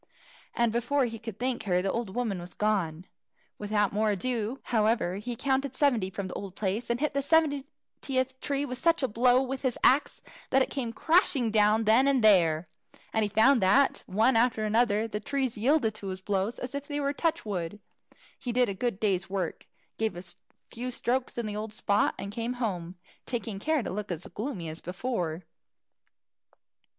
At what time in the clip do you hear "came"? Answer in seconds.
10.71-10.91, 22.31-22.53